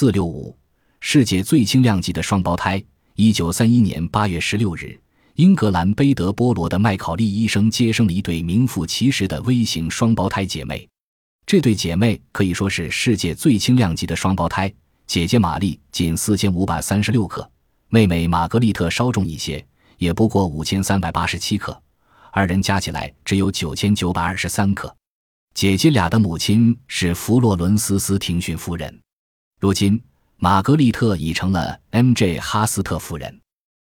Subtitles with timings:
[0.00, 0.56] 四六五，
[1.00, 2.82] 世界最轻量级的双胞胎。
[3.16, 4.98] 一九三一年八月十六日，
[5.34, 10.88] 英格兰贝德波罗的麦考利医生接生了一对名副其实的微型双胞胎姐妹。
[11.44, 14.72] 这对姐妹可以说是世界最轻量级的双胞胎。
[15.06, 17.46] 姐姐玛丽仅四千五百三十六克，
[17.90, 19.62] 妹妹玛格丽特稍重一些，
[19.98, 21.78] 也不过五千三百八十七克，
[22.32, 24.96] 二人加起来只有九千九百二十三克。
[25.52, 28.98] 姐姐俩的母亲是弗洛伦斯·斯廷逊夫人，
[29.60, 30.02] 如今
[30.38, 32.40] 玛格丽特已成了 M.J.
[32.40, 33.42] 哈斯特夫人。